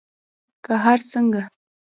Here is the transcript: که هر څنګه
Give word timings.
که 0.63 0.73
هر 0.83 0.99
څنګه 1.11 1.41